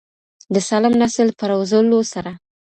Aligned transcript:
د 0.53 0.55
سالم 0.67 0.93
نسل 1.01 1.27
په 1.39 1.43
روزلو 1.51 1.99
سره. 2.13 2.31